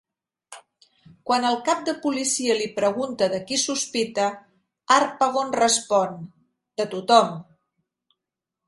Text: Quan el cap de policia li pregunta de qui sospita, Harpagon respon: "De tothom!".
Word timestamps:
Quan 1.29 1.43
el 1.49 1.57
cap 1.67 1.83
de 1.89 1.93
policia 2.05 2.55
li 2.61 2.69
pregunta 2.79 3.27
de 3.35 3.43
qui 3.51 3.61
sospita, 3.67 4.27
Harpagon 4.97 5.55
respon: 5.61 6.19
"De 6.83 6.91
tothom!". 6.97 7.35